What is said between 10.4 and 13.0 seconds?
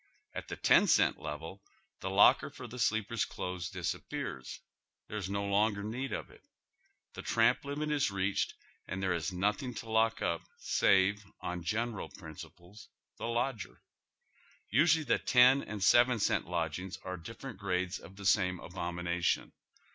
save, on general principles,